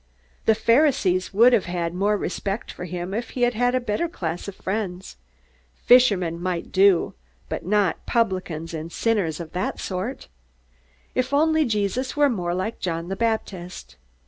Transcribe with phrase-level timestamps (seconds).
[0.47, 4.07] The Pharisees would have had more respect for him if he had had a better
[4.09, 5.15] class of friends.
[5.75, 7.13] Fishermen might do,
[7.49, 10.27] but not publicans and sinners of that sort!
[11.13, 13.95] If only Jesus were more like John the Baptist!